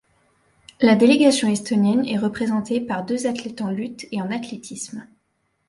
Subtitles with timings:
[0.79, 5.07] La délégation estonienne est représentée par deux athlètes en Lutte et en Athlétisme.